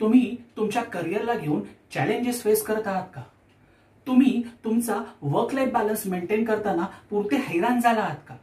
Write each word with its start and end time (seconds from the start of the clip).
तुम्ही 0.00 0.36
तुमच्या 0.56 0.82
करिअरला 0.82 1.34
घेऊन 1.34 1.60
चॅलेंजेस 1.94 2.42
फेस 2.42 2.62
करत 2.62 2.86
आहात 2.86 3.06
का? 3.14 3.22
तुम्ही 4.06 4.42
तुमचा 4.64 5.02
वर्क 5.22 5.54
लाईफ 5.54 5.72
बॅलन्स 5.72 6.06
मेंटेन 6.06 6.44
करताना 6.44 6.86
पुरते 7.10 7.36
हैराण 7.36 7.80
झाला 7.80 8.00
आहात 8.00 8.16
का? 8.28 8.36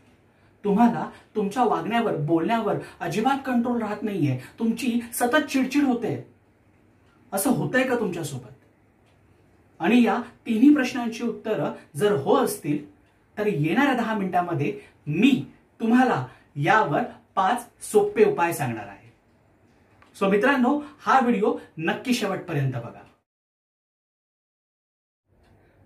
तुम्हाला 0.64 1.10
तुमच्या 1.36 1.64
वागण्यावर 1.64 2.16
बोलण्यावर 2.16 2.76
अजिबात 3.00 3.38
कंट्रोल 3.46 3.82
राहत 3.82 4.04
नाहीये. 4.04 4.40
तुमची 4.60 5.00
सतत 5.14 5.48
चिडचिड 5.50 5.84
होते. 5.84 6.28
असं 7.34 7.50
होतंय 7.50 7.84
का 7.84 7.96
तुमच्यासोबत? 7.96 8.52
आणि 9.80 10.04
या 10.04 10.22
तिन्ही 10.46 10.74
प्रश्नांची 10.74 11.24
उत्तरं 11.24 11.72
जर 11.96 12.12
हो 12.12 12.36
असतील 12.36 12.96
तर 13.38 13.48
येणाऱ्या 13.48 13.94
दहा 13.94 14.18
मिनिटांमध्ये 14.18 14.80
मी 15.08 15.46
तुम्हाला 15.80 16.26
यावर 16.56 17.02
पाच 17.36 17.70
सोपे 17.92 18.26
उपाय 18.26 18.54
सांगणार 18.54 18.88
आहे. 18.88 19.05
सो 20.16 20.30
मित्रांनो 20.30 20.82
हा 21.00 21.20
व्हिडिओ 21.20 21.58
नक्की 21.78 22.14
शेवटपर्यंत 22.14 22.74
बघा. 22.74 23.02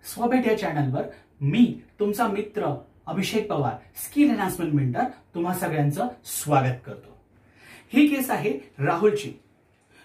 स्वभेट 0.04 0.48
या 0.48 0.58
चॅनलवर 0.60 1.08
मी 1.42 1.82
तुमचा 2.00 2.28
मित्र 2.28 2.68
Abhishek 3.08 3.50
Pawar 3.50 3.74
skill 3.96 4.30
enhancement 4.30 4.74
mentor 4.74 5.04
तुम्हा 5.36 5.54
सगळ्यांचं 5.54 6.08
स्वागत 6.26 6.78
करतो. 6.86 7.18
ही 7.94 8.08
केस 8.08 8.30
आहे 8.30 8.52
राहुलची. 8.80 9.34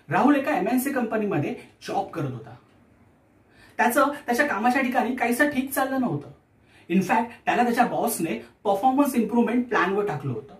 राहुल 0.08 0.36
एका 0.36 0.56
एमएनसी 0.56 0.92
कंपनीमध्ये 0.92 1.54
जॉब 1.88 2.10
करत 2.10 2.32
होता. 2.32 2.54
त्याचं 3.76 4.12
त्याच्या 4.26 4.46
कामाच्या 4.46 4.82
ठिकाणी 4.82 5.16
काहीसं 5.16 5.50
ठीक 5.50 5.70
चाललं 5.72 6.00
नव्हतं. 6.00 6.30
इनफॅक्ट 6.88 7.30
त्याला 7.44 7.64
त्याच्या 7.64 7.86
बॉसने 7.86 8.38
परफॉर्मन्स 8.64 9.14
इम्प्रुव्हमेंट 9.14 9.68
प्लॅनवर 9.68 10.06
टाकलं 10.06 10.32
होतं. 10.32 10.53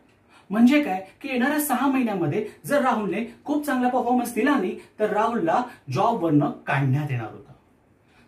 म्हणजे 0.51 0.83
काय? 0.83 1.07
की 1.23 1.29
येणाऱ्या 1.29 1.61
सहा 1.61 1.87
महिन्यामध्ये 1.87 2.49
जर 2.67 2.83
राहुलने 2.83 3.25
खूप 3.45 3.67
चांगला 3.67 3.89
परफॉर्मन्स 3.89 4.35
दिला 4.35 4.55
नाही 4.55 4.79
तर 5.01 5.11
राहुलला 5.11 5.63
जॉबवरनं 5.93 6.51
काढण्यात 6.51 7.11
येणार 7.11 7.31
होतं. 7.33 7.53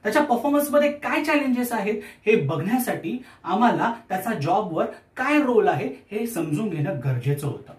त्याच्या 0.03 0.23
परफॉर्मन्समध्ये 0.23 0.93
काय 0.93 1.25
चॅलेंजेस 1.25 1.73
आहेत 1.73 2.03
हे 2.27 2.37
बघण्यासाठी 2.37 3.23
आम्हाला 3.45 3.93
त्याचा 4.09 4.35
जॉबवर 4.35 4.85
काय 5.17 5.43
रोल 5.43 5.69
आहे 5.69 5.89
हे 6.11 6.27
समजून 6.27 6.69
घेणं 6.69 6.99
गरजेचं 7.05 7.47
होतं. 7.47 7.73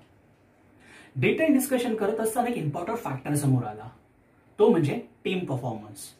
डिटेल 1.16 1.54
डिस्कशन 1.54 1.96
करत 1.96 2.20
असताना 2.20 2.50
एक 2.50 2.58
इम्पॉर्टंट 2.58 2.98
फॅक्टर 2.98 3.36
समोर 3.36 3.64
आला. 3.64 3.90
तो 4.60 4.70
म्हणजे 4.70 5.02
टीम 5.24 5.40
परफॉर्मन्स 5.40 6.14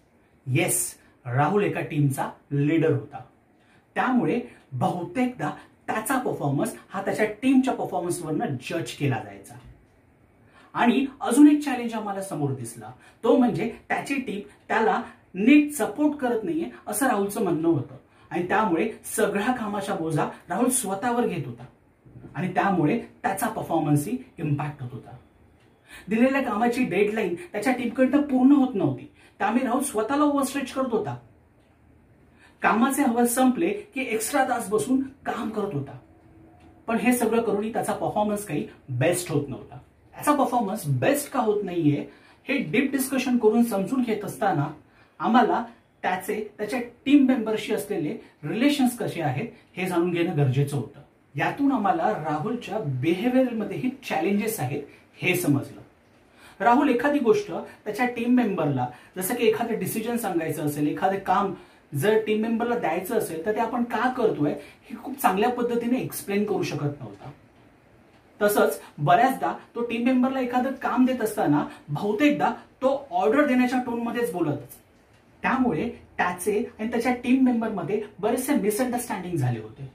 येस 0.46 0.94
राहुल 1.26 1.64
एका 1.64 1.82
टीमचा 1.82 2.30
लीडर 2.52 2.92
होता. 2.92 3.20
त्यामुळे 3.96 4.40
बहुतेकदा 4.72 5.52
त्याचा 5.88 6.20
परफॉर्मन्स 6.20 6.76
हा 6.90 7.02
त्याच्या 7.02 7.26
टीमच्या 7.26 7.74
परफॉर्मन्सवरनं 7.74 8.46
जज 8.46 8.92
केला 8.92 9.22
जायचा. 9.26 9.54
आणि 10.74 11.06
अजून 11.22 11.48
एक 11.48 11.64
चॅलेंज 11.64 11.94
आम्हाला 11.94 12.22
समोर 12.22 12.52
दिसला. 12.52 12.92
तो 13.24 13.38
म्हणजे 13.38 13.76
त्याची 13.90 14.16
टीम 14.16 14.40
त्याला 14.68 15.02
नीट 15.34 15.74
सपोर्ट 15.74 16.16
करत 16.16 16.44
नाहीये 16.44 16.66
असं 16.88 17.08
राहुलचं 17.08 17.44
म्हणणं 17.44 17.68
होतं. 17.68 17.96
आणि 18.30 18.48
त्यामुळे 18.48 18.92
सगळ्या 19.16 19.54
कामाचा 19.54 19.96
बोजा 19.96 20.30
राहुल 20.50 20.70
स्वतःवर 20.70 21.28
घेत 21.28 21.46
होता. 21.46 21.66
आणि 22.36 22.54
त्यामुळे 22.54 23.00
त्याचा 23.00 23.48
परफॉर्मन्सही 23.48 24.18
इम्पॅक्ट 24.38 24.82
होत 24.82 24.90
होता. 24.92 25.10
दिलेल्या 26.08 26.42
कामाची 26.42 26.84
डेडलाईन 26.84 27.36
त्याच्या 27.36 27.74
टीमकडनं 27.74 28.22
पूर्ण 28.22 28.52
होत 28.52 28.76
नव्हती. 28.76 29.12
त्यामुळे 29.40 29.64
राहुल 29.64 29.84
स्वतःला 29.84 30.24
ओव्हरस्ट्रेच 30.24 30.74
करत 30.74 30.92
होता. 30.92 31.16
कामाचे 32.62 33.04
हवा 33.04 33.26
संपले 33.26 33.70
की 33.70 34.02
एक्स्ट्रा 34.02 34.44
तास 34.44 34.70
बसून 34.70 35.02
काम 35.26 35.50
करत 35.50 35.74
होता. 35.74 35.98
पण 36.88 36.98
हे 36.98 37.14
सगळं 37.14 37.42
करूनही 37.42 37.74
त्याचा 37.74 37.94
परफॉर्मन्स 37.94 38.46
काही 38.46 38.68
बेस्ट 38.90 39.32
होत 39.32 39.50
नव्हता. 39.50 39.78
त्याचा 40.16 40.34
परफॉर्मन्स 40.36 40.88
बेस्ट 40.88 41.32
का 41.32 41.40
होत 41.40 41.64
नाहीये 41.64 42.06
हे 42.48 42.58
डीप 42.58 42.92
डिस्कशन 42.92 43.38
करून 43.38 43.64
समजून 43.64 44.02
घेत 44.02 44.26
असताना 44.26 44.68
आम्हाला 45.20 45.64
त्याचे 46.02 46.54
त्याच्या 46.58 46.80
टीम 47.06 47.26
मेंबरशी 47.26 47.74
असलेले 47.74 48.18
रिलेशन्स 48.44 48.98
कसे 48.98 49.22
आहेत 49.22 49.48
हे 49.78 49.86
जाणून 49.88 50.12
घेणं 50.12 50.38
गरजेचं 50.38 50.78
होतं. 50.78 51.00
यातून 51.36 51.72
आम्हाला 51.72 52.12
राहुलच्या 52.26 52.80
बिहेवियरमध्येही 52.80 53.90
चॅलेंजेस 54.10 54.60
आहेत 54.60 54.84
हे 55.22 55.36
समजलं. 55.36 55.82
राहुल 56.60 56.90
एखादी 56.90 57.20
गोष्ट 57.20 57.52
त्याच्या 57.52 58.06
टीम 58.06 58.36
मेंबरला 58.36 58.88
जसं 59.18 59.36
की 59.36 59.48
एखादं 59.48 59.80
डिसिजन 59.80 60.18
सांगायचं 60.18 60.66
असेल 60.66 60.88
एखादं 60.88 61.20
काम 61.20 61.54
जर 61.92 62.18
टीम 62.18 62.42
मेंबरला 62.42 62.78
द्यायचं 62.78 63.18
असेल 63.18 63.46
तर 63.46 63.56
ते 63.56 63.60
आपण 63.60 63.84
का 63.84 64.10
करतोय 64.10 64.52
हे 64.90 64.96
खूप 65.04 65.20
चांगल्या 65.22 65.50
पद्धतीने 65.50 66.00
एक्सप्लेन 66.00 66.44
करू 66.46 66.64
शकत 66.64 67.02
नव्हता. 67.02 67.32
तसंच 68.42 68.80
बऱ्याचदा 68.98 69.54
तो 69.76 69.82
टीम 69.82 70.04
मेंबरला 70.06 70.40
एखादं 70.40 70.72
काम 70.82 71.06
देत 71.06 71.22
असताना 71.22 71.66
बहुतेकदा 71.90 72.52
तो 72.82 73.08
ऑर्डर 73.12 73.46
देण्याच्या 73.46 73.80
टोनमध्येच 73.86 74.32
बोलत 74.34 74.76
त्यामुळे 75.44 75.90
त्याचे 76.18 76.64
आणि 76.80 76.90
त्याच्या 76.92 77.14
टीम 77.14 77.44
मेंबरमध्ये 77.46 78.02
बरेचसे 78.20 78.56
मिसअंडरस्टँडिंग 78.56 79.36
झाले 79.38 79.60
होते. 79.60 79.90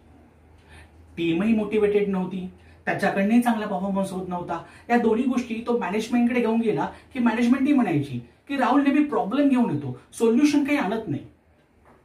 टीमही 1.17 1.55
मोटिवेटेड 1.55 2.09
नव्हती. 2.09 2.49
त्याच्याकडनंही 2.85 3.41
चांगला 3.43 3.67
परफॉर्मन्स 3.67 4.11
होत 4.11 4.29
नव्हता. 4.29 4.59
या 4.91 4.97
दोन्ही 4.99 5.25
गोष्टी 5.25 5.63
तो 5.67 5.79
मॅनेजमेंटकडे 5.79 6.41
घेऊन 6.41 6.61
गेला 6.61 6.89
की 7.15 7.21
मॅनेजमेंटही 7.21 7.73
म्हणायची 7.73 8.19
की 8.49 8.57
राहुल 8.57 8.83
नेहमी 8.83 9.05
प्रॉब्लेम 9.05 9.49
घेऊन 9.49 9.71
येतो. 9.71 9.99
सोल्युशन 10.13 10.65
काही 10.65 10.79
आणत 10.79 11.09
नाही. 11.09 11.25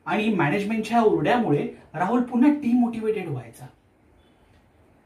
आणि 0.08 0.34
मॅनेजमेंटच्या 0.34 1.02
ओरड्यामुळे 1.02 1.68
राहुल 1.94 2.22
पुन्हा 2.22 2.52
टीम 2.52 2.80
मोटिवेटेड 2.80 3.28
व्हायचा. 3.30 3.66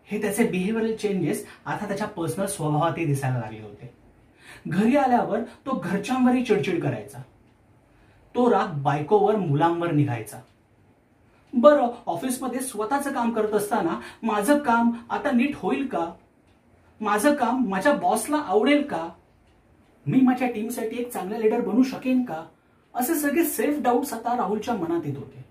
हे 0.05 0.21
त्याचे 0.21 0.47
बिहेव्हिअरल 0.47 0.95
चेंजेस 0.95 1.47
आता 1.65 1.87
त्याच्या 1.87 2.07
पर्सनल 2.07 2.45
स्वभावातही 2.45 3.05
दिसायला 3.05 3.39
लागले 3.39 3.61
होते. 3.61 3.93
घरी 4.67 4.97
आल्यावर 4.97 5.39
तो 5.39 5.81
घरच्यांवरही 5.83 6.43
चिडचिड 6.45 6.83
करायचा. 6.83 7.17
तो 8.35 8.51
राग 8.51 8.67
बायकोवर 8.81 9.35
मुलांवर 9.35 9.91
निघायचा. 9.91 10.39
बरं 11.53 11.87
ऑफिसमध्ये 12.05 12.59
स्वतःचं 12.59 13.13
काम 13.13 13.31
करत 13.31 13.53
असताना 13.53 13.99
माझं 14.23 14.57
काम 14.57 14.91
आता 15.09 15.31
नीट 15.31 15.51
होईल 15.55 15.87
का? 15.87 16.11
माझं 17.01 17.33
काम 17.33 17.65
माझ्या 17.67 17.93
बॉसला 17.93 18.37
आवडेल 18.37 18.81
का? 18.81 19.09
मी 20.05 20.21
माझ्या 20.21 20.51
टीमसाठी 20.51 20.99
एक 20.99 21.11
चांगला 21.11 21.37
लीडर 21.37 21.61
बनू 21.61 21.83
शकेन 21.83 22.23
का? 22.23 22.45
असे 22.93 23.15
सगळे 23.15 23.43
सेल्फ 23.43 23.81
डाऊट्स 23.83 24.13
आता 24.13 24.35
राहुलच्या 24.37 24.73
मनात 24.75 25.05
येत 25.05 25.17
होते. 25.17 25.43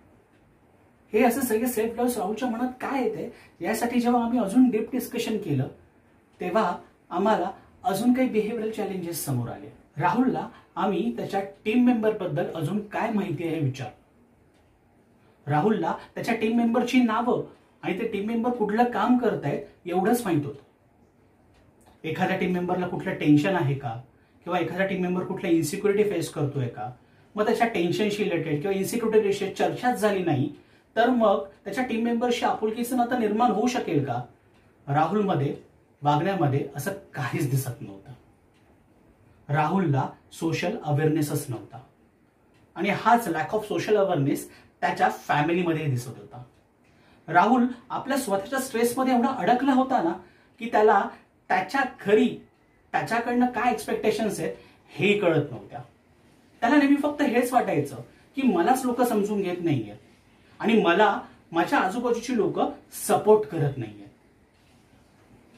हे 1.12 1.22
असे 1.24 1.40
सगळे 1.40 1.66
सेल्फ 1.66 1.96
डाऊट्स 1.96 2.16
राहुलच्या 2.18 2.48
मनात 2.48 2.72
काय 2.80 3.02
येते? 3.02 3.32
यासाठी 3.60 4.00
जेव्हा 4.00 4.24
आम्ही 4.24 4.38
अजून 4.38 4.68
डीप 4.70 4.90
डिस्कशन 4.92 5.38
केलं 5.38 5.68
तेव्हा 6.40 6.76
आम्हाला 7.10 7.50
अजून 7.84 8.12
काही 8.12 8.28
बिहेवियरल 8.28 8.70
चॅलेंजेस 8.70 9.24
समोर 9.24 9.48
आले. 9.48 9.72
राहुलला 9.98 10.48
आम्ही 10.76 11.16
त्याच्या 11.16 11.40
टीम 11.64 11.84
मेंबरबद्दल 11.86 12.52
अजून 12.54 12.86
काय 12.88 13.12
माहिती 13.12 13.46
आहे 13.48 13.60
विचार 13.60 13.88
राहुलला 15.46 15.94
त्याच्या 16.14 16.34
टीम 16.34 16.56
मेंबरची 16.56 17.02
नावं 17.02 17.42
आणि 17.82 17.98
ते 17.98 18.08
टीम 18.08 18.26
मेंबर 18.26 18.50
कुठलं 18.50 18.84
काम 18.84 19.18
करतायत 19.18 19.88
एवढंच 19.88 20.22
माहीत 20.24 20.44
होतं. 20.44 20.62
एखाद्या 22.04 22.36
टीम 22.36 22.52
मेंबरला 22.52 22.88
कुठलं 22.88 23.14
टेन्शन 23.14 23.54
आहे 23.56 23.74
का? 23.74 24.00
किंवा 24.44 24.58
एखादा 24.58 24.86
टीम 24.86 25.02
मेंबर 25.02 25.24
कुठल्या 25.24 25.50
इन्सिक्युरिटी 25.50 26.10
फेस 26.10 26.30
करतोय 26.30 26.68
का? 26.68 26.90
मग 27.34 27.46
त्याच्या 27.46 27.66
टेन्शनशी 27.68 28.24
रिलेटेड 28.24 28.60
किंवा 28.60 28.76
इन्सिक्युरिटी 28.76 29.22
रिलेटेड 29.22 29.54
चर्चाच 29.54 30.00
झाली 30.00 30.24
नाही 30.24 30.52
तर 30.96 31.10
मग 31.10 31.44
त्याच्या 31.64 31.84
टीम 31.84 32.04
मेंबरशी 32.04 32.44
आपुलकीचं 32.44 32.96
नातं 32.96 33.20
निर्माण 33.20 33.50
होऊ 33.50 33.66
शकेल 33.66 34.04
का? 34.04 34.22
राहुलमध्ये 34.88 35.56
वागण्यामध्ये 36.02 36.68
असं 36.76 36.90
काहीच 37.14 37.50
दिसत 37.50 37.80
नव्हतं. 37.80 38.12
राहुलला 39.54 40.08
सोशल 40.32 40.76
अवेअरनेसच 40.84 41.46
नव्हता. 41.48 41.80
आणि 42.76 42.90
हाच 42.90 43.28
लॅक 43.28 43.54
ऑफ 43.54 43.68
सोशल 43.68 43.96
अवेअरनेस 43.96 44.50
त्याच्या 44.80 45.08
फॅमिलीमध्ये 45.08 45.86
दिसत 45.86 46.08
होता. 46.08 46.42
राहुल 47.28 47.66
आपल्या 47.90 48.18
स्वतःच्या 48.18 48.58
स्ट्रेसमध्ये 48.58 49.14
एवढा 49.14 49.28
अडकला 49.28 49.72
होता 49.72 50.02
ना 50.02 50.12
की 50.58 50.68
त्याला 50.72 51.08
त्याच्या 51.48 51.80
घरी 52.06 52.28
त्याच्याकडनं 52.92 53.46
काय 53.46 53.72
एक्सपेक्टेशन्स 53.72 54.40
आहेत 54.40 54.54
हे 54.88 55.18
कळत 55.18 55.50
नव्हत्या. 55.50 55.80
त्याला 56.60 56.76
नेहमी 56.76 56.96
फक्त 56.96 57.22
हेच 57.22 57.52
वाटायचं 57.52 57.96
की 58.36 58.42
मलाच 58.42 58.84
लोक 58.84 59.02
समजून 59.02 59.42
घेत 59.42 59.56
नाहीये. 59.60 59.94
आणि 60.60 60.82
मला 60.82 61.20
माझ्या 61.52 61.78
आजूबाजूची 61.78 62.36
लोक 62.36 62.60
सपोर्ट 63.08 63.48
करत 63.48 63.78
नाहीये. 63.78 64.08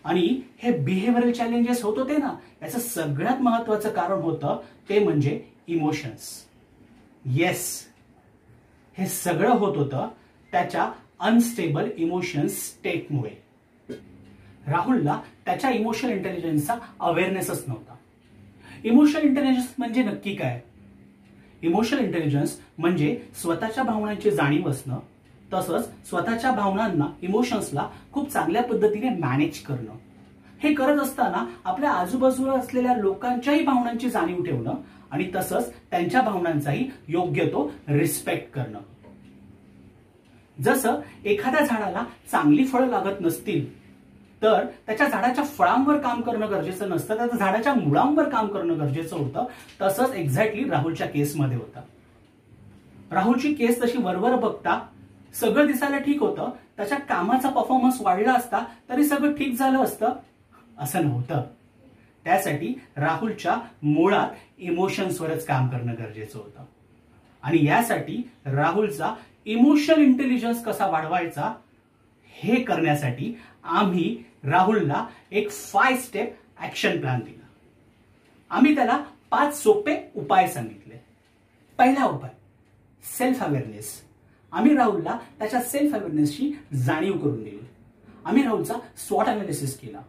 आणि 0.04 0.40
हे 0.58 0.70
बिहेव्हिअरल 0.78 1.32
चॅलेंजेस 1.32 1.82
होत 1.82 1.98
होते 1.98 2.16
ना 2.16 2.34
याचं 2.62 2.78
सगळ्यात 2.78 3.42
महत्वाचं 3.42 3.90
कारण 3.90 4.20
होतं 4.20 4.60
ते 4.88 4.98
म्हणजे 4.98 5.40
इमोशन्स 5.66 6.30
येस 7.24 7.88
हे 8.98 9.06
सगळं 9.06 9.50
होत 9.50 9.76
होतं 9.76 10.08
त्याच्या 10.52 10.90
अनस्टेबल 11.20 11.88
इमोशन्स 11.96 12.52
स्टेटमुळे 12.66 13.30
राहुलला 14.66 15.20
त्याच्या 15.44 15.70
इमोशनल 15.70 16.10
इंटेलिजन्सचा 16.10 16.74
अवेअरनेसच 17.00 17.64
नव्हता. 17.68 17.94
इमोशनल 18.84 19.22
इंटेलिजन्स 19.22 19.74
म्हणजे 19.78 20.02
नक्की 20.02 20.34
काय? 20.34 20.60
इमोशनल 21.62 22.04
इंटेलिजन्स 22.04 22.58
म्हणजे 22.78 23.16
स्वतःच्या 23.42 23.84
भावनांची 23.84 24.30
जाणीव 24.30 24.68
असणं 24.68 24.98
तसंच 25.54 26.08
स्वतःच्या 26.08 26.52
भावनांना 26.52 27.06
इमोशन्सला 27.22 27.88
खूप 28.12 28.30
चांगल्या 28.30 28.62
पद्धतीने 28.62 29.08
मॅनेज 29.08 29.62
करणं. 29.62 29.92
हे 30.62 30.74
करत 30.74 31.00
असताना 31.00 31.44
आपल्या 31.64 31.90
आजूबाजूला 31.90 32.52
असलेल्या 32.52 32.96
लोकांच्याही 32.96 33.62
भावनांची 33.62 34.10
जाणीव 34.10 34.42
ठेवणं 34.42 34.74
आणि 35.10 35.30
तसंच 35.34 35.72
त्यांच्या 35.90 36.22
भावनांचाही 36.22 36.88
योग्य 37.08 37.46
तो 37.46 37.70
रिस्पेक्ट 37.88 38.50
करणं. 38.50 38.78
जसं 40.62 41.00
एखाद्या 41.24 41.64
झाडाला 41.66 42.04
चांगली 42.32 42.64
फळं 42.64 42.88
लागत 42.88 43.20
नसतील 43.20 43.81
तर 44.42 44.66
त्याच्या 44.86 45.08
झाडाच्या 45.08 45.44
फळांवर 45.44 45.98
काम 45.98 46.20
करणं 46.20 46.50
गरजेचं 46.50 46.90
नसतं. 46.90 47.16
त्या 47.16 47.26
झाडाच्या 47.26 47.74
मुळांवर 47.74 48.28
काम 48.28 48.46
करणं 48.46 48.78
गरजेचं 48.78 49.16
होतं. 49.16 49.44
तसंच 49.82 50.10
एक्झॅक्टली 50.10 50.68
राहुलच्या 50.68 51.06
केसमध्ये 51.06 51.56
होतं. 51.56 51.80
राहुलची 53.10 53.54
केस 53.54 53.82
तशी 53.82 53.98
वरवर 53.98 54.36
बघता 54.36 54.80
सगळं 55.34 55.66
दिसायला 55.66 55.98
ठीक 55.98 56.20
होतं. 56.20 56.50
त्याच्या 56.76 56.98
कामाचा 56.98 57.48
परफॉर्मन्स 57.48 58.00
वाढला 58.00 58.32
असता 58.32 58.64
तरी 58.88 59.04
सगळं 59.04 59.32
ठीक 59.32 59.58
झालं 59.58 59.78
असतं. 59.78 60.08
असं 60.78 61.04
नव्हतं. 61.04 61.42
त्यासाठी 62.24 62.74
राहुलच्या 62.96 63.56
मुळात 63.82 64.28
इमोशन्सवरच 64.58 65.46
काम 65.46 65.68
करणं 65.68 65.92
गरजेचं 65.92 66.38
होतं. 66.38 66.64
आणि 67.42 67.66
यासाठी 67.66 68.30
राहुलचा 68.46 69.14
इमोशनल 69.44 69.98
इंटेलिजन्स 69.98 70.64
कसा 70.64 70.86
वाढवायचा 70.86 71.54
हे 72.32 72.62
करण्यासाठी 72.62 73.38
आम्ही 73.64 74.24
राहुलला 74.44 75.06
एक 75.30 75.50
फाय 75.50 75.96
स्टेप 75.96 76.36
ऍक्शन 76.60 77.00
प्लॅन 77.00 77.20
दिला. 77.20 77.46
आम्ही 78.50 78.74
त्याला 78.74 79.04
पाच 79.30 79.62
सोपे 79.62 80.10
उपाय 80.16 80.48
सांगितले. 80.48 80.94
पहिला 81.78 82.04
उपाय 82.04 82.30
सेल्फ 83.18 83.42
अवेअरनेस 83.42 84.02
आम्ही 84.52 84.76
राहुलला 84.76 85.18
त्याच्या 85.38 85.62
सेल्फ 85.62 85.94
अवेअरनेसची 85.94 86.52
जाणीव 86.74 87.18
करून 87.18 87.42
दिली. 87.42 87.58
आम्ही 88.24 88.42
राहुलचा 88.42 88.74
स्वॉट 88.96 89.26
अनालिसिस 89.26 89.78
केला. 89.78 90.00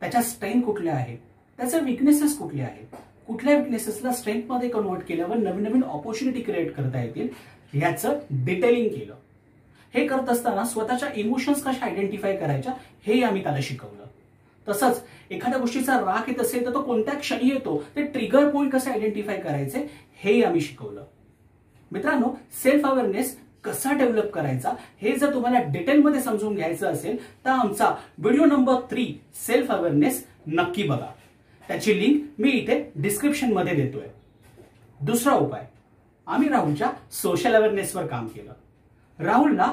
त्याच्या 0.00 0.22
स्ट्रेंथ 0.22 0.62
कुठल्या 0.62 0.94
आहेत? 0.94 1.18
त्याचे 1.56 1.80
विकनेसेस 1.80 2.38
कुठले 2.38 2.62
आहेत? 2.62 2.96
कुठल्या 3.26 3.56
विकनेसेसला 3.56 4.12
स्ट्रेंथमध्ये 4.12 4.68
कन्वर्ट 4.68 5.02
केल्यावर 5.02 5.36
नवीन 5.36 5.62
नवीन 5.62 5.82
ऑपॉर्च्युनिटी 5.82 6.40
क्रिएट 6.40 6.74
करता 6.74 7.02
येतील? 7.02 7.28
याचं 7.74 8.18
डिटेलिंग 8.30 8.88
केलं. 8.88 9.14
हे 9.94 10.06
करत 10.06 10.28
असताना 10.28 10.64
स्वतःच्या 10.64 11.08
इमोशन्स 11.16 11.62
कशा 11.62 11.84
आयडेंटिफाय 11.86 12.36
करायच्या 12.36 12.72
हेही 13.06 13.22
आम्ही 13.22 13.42
त्याला 13.42 13.58
शिकवलं. 13.62 14.04
तसंच 14.68 15.02
एखाद्या 15.30 15.60
गोष्टीचा 15.60 15.98
राग 16.00 16.28
येत 16.28 16.40
असेल 16.40 16.66
तर 16.66 16.74
तो 16.74 16.82
कोणत्या 16.82 17.14
क्षणी 17.14 17.48
येतो 17.48 17.82
ते 17.96 18.02
ट्रिगर 18.02 18.48
पॉईंट 18.48 18.72
कसे 18.72 18.90
आयडेंटिफाय 18.90 19.40
करायचे 19.40 19.86
हेही 20.14 20.42
आम्ही 20.42 20.60
शिकवलं. 20.60 21.04
मित्रांनो 21.92 22.34
सेल्फ 22.62 22.86
अवेअरनेस 22.86 23.36
कसा 23.64 23.92
डेव्हलप 23.92 24.30
करायचा 24.30 24.70
हे 25.02 25.12
जर 25.12 25.34
तुम्हाला 25.34 25.58
डिटेलमध्ये 25.62 26.20
समजून 26.20 26.54
घ्यायचं 26.54 26.86
असेल 26.86 27.16
तर 27.44 27.50
आमचा 27.50 27.94
video 28.18 28.44
number 28.44 28.74
three 28.90 29.06
self 29.46 29.70
awareness 29.70 30.24
नक्की 30.46 30.82
बघा. 30.82 31.06
त्याची 31.68 31.98
लिंक 32.00 32.22
मी 32.38 32.50
इथे 32.50 32.92
डिस्क्रिप्शनमध्ये 32.96 33.74
देतोय. 33.74 34.06
दुसरा 35.00 35.34
उपाय. 35.34 35.66
आम्ही 36.26 36.48
राहुलच्या 36.48 36.90
सोशल 37.12 37.54
अवेअरनेसवर 37.54 38.06
काम 38.06 38.26
केलं. 38.26 38.52
राहुलला 39.22 39.72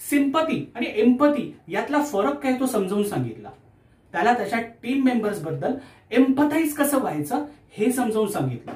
सिंपती 0.00 0.64
आणि 0.74 0.86
एम्पती 0.94 1.52
यातला 1.68 2.02
फरक 2.02 2.42
काय 2.42 2.58
तो 2.60 2.66
समजावून 2.66 3.08
सांगितला. 3.08 3.50
त्याला 4.12 4.32
त्याच्या 4.34 4.60
टीम 4.82 5.04
मेंबर्सबद्दल 5.04 5.74
एम्पथाईज 6.10 6.74
कसं 6.74 6.98
व्हायचं 6.98 7.44
हे 7.72 7.90
समजावून 7.92 8.30
सांगितलं. 8.30 8.72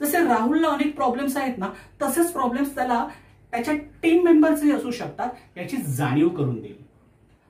जसे 0.00 0.18
राहुलला 0.18 0.68
अनेक 0.68 0.94
प्रॉब्लेम्स 0.96 1.36
आहेत 1.36 1.58
ना 1.58 1.68
तसेच 2.02 2.32
प्रॉब्लेम्स 2.32 2.74
त्याला 2.74 3.06
त्याच्या 3.52 3.74
टीम 4.02 4.24
मेंबर्सही 4.24 4.70
असू 4.72 4.90
शकतात 4.90 5.58
याची 5.58 5.76
जाणीव 5.76 6.28
करून 6.28 6.60
दिली 6.60 6.84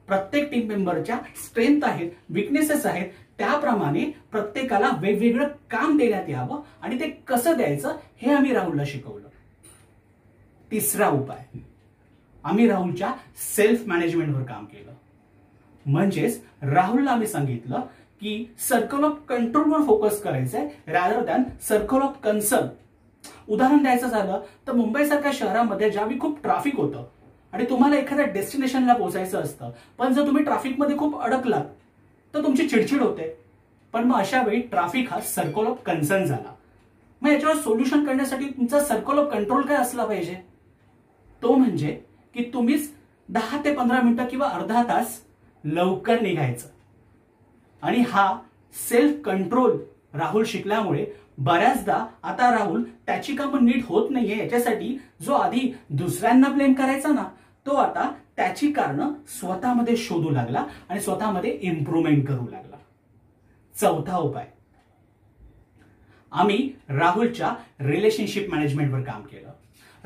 प्रत्येक 0.08 0.50
टीम 0.50 0.66
मेंबरच्या 0.68 1.18
स्ट्रेंथ 1.44 1.84
आहेत 1.84 2.10
विकनेसेस 2.28 2.86
आहेत 2.86 3.10
त्याप्रमाणे 3.38 4.04
प्रत्येकाला 4.32 4.90
वेगवेगळं 5.00 5.48
काम 5.70 5.96
देण्यात 5.98 6.28
यावं 6.28 6.60
आणि 6.82 7.00
ते 7.00 7.08
कसं 7.28 7.56
द्यायचं 7.56 7.96
हे 8.16 8.32
आम्ही 8.32 8.52
राहुलला 8.54 8.82
शिकवलं. 8.86 9.28
तिसरा 10.70 11.08
उपाय. 11.08 11.58
आम्ही 12.46 12.66
राहुलच्या 12.68 13.12
सेल्फ 13.56 13.86
मॅनेजमेंटवर 13.88 14.42
काम 14.42 14.64
केलं. 14.64 14.92
म्हणजेच 15.86 16.40
राहुलला 16.62 17.10
आम्ही 17.10 17.26
सांगितलं 17.26 17.80
की 18.22 18.44
सर्कल 18.68 19.04
ऑफ 19.04 19.18
कंट्रोलवर 19.28 19.82
फोकस 19.82 20.20
करायचंय 20.22 20.68
rather 20.86 21.24
than 21.24 21.42
circle 21.68 22.02
of 22.02 22.16
concern 22.24 22.68
उदाहरण 23.48 23.82
द्यायचं 23.82 24.08
झालं 24.08 24.40
तर 24.66 24.72
मुंबईसारख्या 24.72 25.30
शहरामध्ये 25.34 25.90
ज्यावेळी 25.90 26.18
खूप 26.20 26.42
ट्राफिक 26.42 26.76
होतं 26.76 27.04
आणि 27.52 27.64
तुम्हाला 27.70 27.96
एखाद्या 27.96 28.26
डेस्टिनेशनला 28.26 28.94
पोहोचायचं 28.94 29.40
असतं 29.40 29.70
पण 29.98 30.12
जर 30.12 30.26
तुम्ही 30.26 30.44
ट्राफिकमध्ये 30.44 30.96
खूप 30.98 31.20
अडकलात 31.20 31.64
तर 32.34 32.42
तुमची 32.42 32.68
चिडचिड 32.68 33.02
होते. 33.02 33.34
पण 33.92 34.04
मग 34.04 34.18
अशा 34.18 34.42
वेळी 34.42 34.60
ट्राफिक 34.62 35.12
हा 35.12 35.20
सर्कल 35.20 35.66
ऑफ 35.66 35.82
कन्सर्न 35.86 36.24
झाला. 36.24 36.54
मग 37.22 37.30
याच्यावर 37.30 37.56
सोल्युशन 37.56 38.04
करण्यासाठी 38.04 38.48
तुमचा 38.48 38.80
सर्कल 38.80 39.18
ऑफ 39.18 39.32
कंट्रोल 39.32 39.62
काय 39.62 39.76
असला 39.76 40.04
पाहिजे? 40.04 40.34
तो 41.42 41.54
म्हणजे 41.54 41.98
की 42.36 42.50
तुम्हीच 42.54 42.90
दहा 43.28 43.58
ते 43.64 43.74
पंधरा 43.74 44.00
मिनिटं 44.00 44.26
किंवा 44.26 44.48
अर्धा 44.48 44.82
तास 44.82 45.20
लवकर 45.64 46.20
निघायचं. 46.20 46.68
आणि 47.82 48.02
हा 48.08 48.38
सेल्फ 48.88 49.20
कंट्रोल 49.24 49.78
राहुल 50.14 50.44
शिकल्यामुळे 50.44 51.06
बऱ्याचदा 51.38 52.06
आता 52.22 52.50
राहुल 52.50 52.82
त्याची 53.06 53.36
कामं 53.36 53.64
नीट 53.64 53.84
होत 53.84 54.10
नाहीये. 54.10 54.38
याच्यासाठी 54.38 54.96
जो 55.22 55.32
आधी 55.32 55.72
दुसऱ्यांना 55.90 56.48
ब्लेम 56.48 56.72
करायचा 56.72 57.08
ना 57.08 57.24
तो 57.66 57.74
आता 57.74 58.10
त्याची 58.36 58.72
कारणं 58.72 59.12
स्वतःमध्ये 59.28 59.96
शोधू 59.96 60.30
लागला 60.30 60.64
आणि 60.88 61.00
स्वतःमध्ये 61.00 61.58
इम्प्रुव्हमेंट 61.62 62.26
करू 62.28 62.48
लागला. 62.50 62.76
चौथा 63.74 64.16
उपाय. 64.18 64.46
आम्ही 66.32 66.72
राहुलच्या 66.88 67.54
रिलेशनशिप 67.80 68.50
मॅनेजमेंटवर 68.50 69.00
काम 69.00 69.22
केलं. 69.22 69.50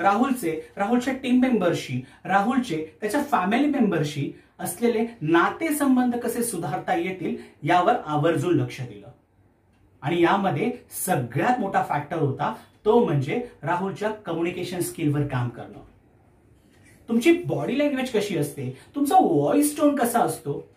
राहुलचे 0.00 0.60
राहुलच्या 0.76 1.14
टीम 1.14 1.40
मेंबरशी 1.40 2.04
राहुलचे 2.24 2.98
त्याच्या 3.00 3.22
फॅमिली 3.22 3.66
मेंबरशी 3.66 4.32
असलेले 4.58 5.06
नातेसंबंध 5.20 6.16
कसे 6.16 6.44
सुधारता 6.44 6.94
येतील 6.94 7.36
यावर 7.62 7.94
आवर्जून 8.06 8.54
लक्ष 8.54 8.80
दिलं. 8.80 9.08
आणि 10.02 10.22
यामध्ये 10.22 10.72
सगळ्यात 11.06 11.60
मोठा 11.60 11.84
फॅक्टर 11.88 12.16
होता 12.16 12.54
तो 12.84 13.04
म्हणजे 13.04 13.48
राहुलच्या 13.62 14.10
कम्युनिकेशन 14.10 14.80
स्किलवर 14.80 15.26
काम 15.26 15.48
करणं. 15.48 15.84
तुमची 17.08 17.32
बॉडी 17.32 17.78
लँग्वेज 17.78 18.10
कशी 18.12 18.38
असते? 18.38 18.78
तुमचा 18.94 19.16
व्हॉइस 19.18 19.76
टोन 19.76 19.96
कसा 19.96 20.20
असतो? 20.20 20.68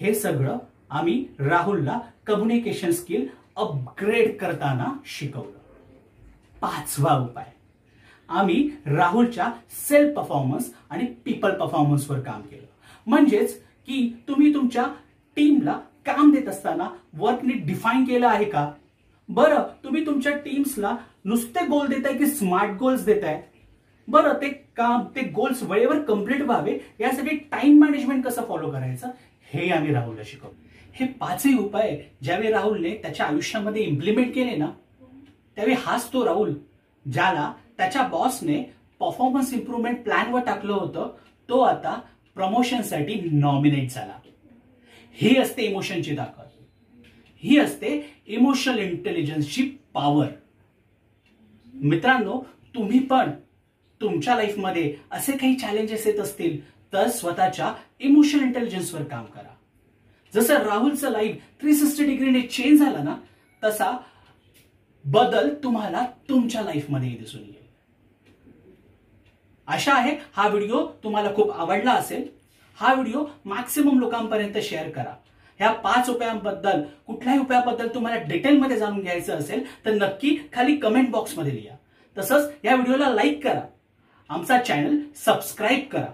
हे 0.00 0.14
सगळं 0.14 0.58
आम्ही 0.90 1.26
राहुलला 1.38 1.98
कम्युनिकेशन 2.26 2.90
स्किल 2.90 3.26
अपग्रेड 3.56 4.36
करताना 4.36 4.98
शिकवलं. 5.06 5.58
पाचवा 6.60 7.18
उपाय. 7.18 7.52
आम्ही 8.30 8.68
राहुलच्या 8.86 9.50
सेल्फ 9.88 10.16
परफॉर्मन्स 10.16 10.72
आणि 10.90 11.06
पीपल 11.24 11.50
परफॉर्मन्सवर 11.50 12.20
काम 12.20 12.40
केलं. 12.40 12.66
म्हणजेच 13.06 13.54
की 13.86 14.16
तुम्ही 14.28 14.52
तुमच्या 14.54 14.84
टीमला 15.36 15.78
काम 16.06 16.30
देत 16.30 16.48
असताना 16.48 16.88
वर्क 17.14 17.44
नीट 17.44 17.66
डिफाईन 17.66 18.04
केलं 18.04 18.26
आहे 18.28 18.44
का? 18.44 18.70
बरं 19.28 19.62
तुम्ही 19.84 20.06
तुमच्या 20.06 20.36
टीम्सला 20.36 20.96
नुसते 21.24 21.64
गोल 21.66 21.86
देताय 21.86 22.16
की 22.18 22.26
स्मार्ट 22.26 22.78
गोल्स 22.78 23.04
देताय? 23.04 23.40
बरं 24.08 24.32
ते 24.32 24.48
काम 24.76 25.02
ते 25.16 25.20
गोल्स 25.30 25.62
वेळेवर 25.62 26.00
कंप्लीट 26.00 26.42
व्हावे 26.42 26.78
यासाठी 27.00 27.36
टाइम 27.52 27.78
मॅनेजमेंट 27.80 28.24
कसं 28.24 28.44
फॉलो 28.44 28.70
करायचं 28.70 29.10
हे 29.52 29.70
आम्ही 29.70 29.92
राहुलला 29.94 30.22
शिकवलं. 30.24 30.54
हे 30.92 31.06
पाचही 31.20 31.56
उपाय 31.58 31.96
ज्यावेळी 32.22 32.52
राहुलने 32.52 32.94
त्याच्या 32.94 33.26
आयुष्यामध्ये 33.26 33.82
इम्प्लिमेंट 33.82 34.34
केले 34.34 34.56
ना 34.56 34.70
त्यावेळी 35.56 35.76
हाच 35.78 36.12
तो 36.12 36.24
राहुल 36.24 36.54
ज्याला 37.12 37.52
त्याच्या 37.80 38.02
बॉसने 38.02 38.62
परफॉर्मन्स 39.00 39.52
इम्प्रुव्हमेंट 39.52 40.02
प्लॅनवर 40.04 40.40
टाकलं 40.40 40.72
होतं. 40.72 41.16
तो 41.48 41.60
आता 41.60 41.98
प्रमोशनसाठी 42.34 43.14
नॉमिनेट 43.32 43.90
झाला. 43.90 44.18
ही 45.16 45.36
असते 45.36 45.62
इमोशनची 45.62 46.16
ताकद 46.16 46.48
ही 47.42 47.58
असते 47.58 47.90
इमोशनल 48.26 48.78
इंटेलिजन्सची 48.78 49.62
पॉवर 49.94 50.26
मित्रांनो 51.74 52.40
तुम्ही 52.74 52.98
पण 52.98 53.30
तुमच्या 54.00 54.34
लाईफमध्ये 54.36 54.94
असे 55.10 55.36
काही 55.36 55.54
चॅलेंजेस 55.54 56.06
येत 56.06 56.20
असतील 56.20 56.60
तर 56.92 57.08
स्वतःच्या 57.08 57.72
इमोशनल 58.00 58.42
इंटेलिजन्सवर 58.42 59.02
काम 59.02 59.24
करा. 59.24 59.54
जसं 60.34 60.62
राहुलचं 60.62 61.10
लाईफ 61.10 61.36
थ्री 61.60 61.74
सिक्स्टी 61.74 62.04
डिग्रीने 62.04 62.40
चेंज 62.42 62.78
झाला 62.78 63.02
ना 63.02 63.16
तसा 63.64 63.96
बदल 65.04 65.54
तुम्हाला 65.64 66.06
तुमच्या 66.28 66.62
लाईफमध्ये 66.62 67.10
दिसून 67.10 67.40
येईल. 67.40 67.58
आशा 69.70 69.94
आहे. 69.94 70.16
हा 70.36 70.48
व्हिडिओ 70.48 70.86
तुम्हाला 71.04 71.34
खूप 71.34 71.50
आवडला 71.52 71.92
असेल. 71.92 72.28
हा 72.78 72.92
व्हिडिओ 72.94 73.24
मॅक्सिमम 73.44 73.98
लोकांपर्यंत 73.98 74.58
शेअर 74.62 74.88
करा. 74.90 75.14
ह्या 75.58 75.72
पाच 75.72 76.10
उपायांबद्दल 76.10 76.82
कुठल्याही 77.06 77.40
उपायाबद्दल 77.40 77.88
तुम्हाला 77.88 78.22
डिटेलमध्ये 78.28 78.76
जाणून 78.76 79.00
घ्यायचं 79.00 79.36
असेल 79.36 79.64
तर 79.84 79.90
नक्की 79.90 80.36
खाली 80.52 80.76
कमेंट 80.76 81.10
बॉक्समध्ये 81.10 81.54
लिहा. 81.54 81.76
तसंच 82.18 82.50
या 82.64 82.74
व्हिडिओला 82.74 83.08
लाईक 83.08 83.44
करा. 83.44 83.60
आमचा 84.28 84.58
चॅनल 84.58 84.98
सबस्क्राईब 85.16 85.80
करा. 85.92 86.06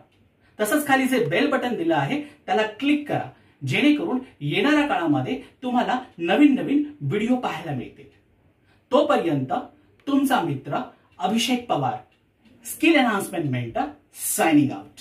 तसंच 0.60 0.86
खाली 0.86 1.04
जे 1.04 1.24
बेल 1.24 1.50
बटन 1.50 1.74
दिलं 1.74 1.94
आहे 1.94 2.22
त्याला 2.46 2.62
क्लिक 2.62 3.08
करा. 3.08 3.30
जेणेकरून 3.66 4.18
येणाऱ्या 4.40 4.86
काळामध्ये 4.86 5.42
तुम्हाला 5.62 5.98
नवीन 6.18 6.54
नवीन 6.54 6.82
व्हिडिओ 7.00 7.36
पाहायला 7.36 7.72
मिळतील. 7.72 8.10
तोपर्यंत 8.92 9.52
तुमचा 10.06 10.40
मित्र 10.40 10.78
Abhishek 11.18 11.66
Pawar. 11.68 11.96
Skill 12.72 12.96
enhancement 12.96 13.50
mentor 13.50 13.90
signing 14.26 14.70
out 14.72 15.00